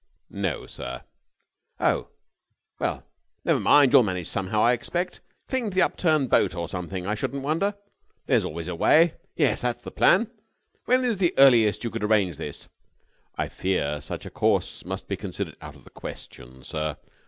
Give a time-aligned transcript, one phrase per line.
[0.31, 1.03] "No, sir."
[1.79, 2.07] "Oh?
[2.79, 3.03] Well,
[3.45, 3.93] never mind.
[3.93, 5.21] You'll manage somehow, I expect.
[5.47, 7.75] Cling to the upturned boat or something, I shouldn't wonder.
[8.25, 9.13] There's always a way.
[9.35, 10.31] Yes, that's the plan.
[10.85, 12.67] When is the earliest you could arrange this?"
[13.35, 16.97] "I fear such a course must be considered out of the question, sir.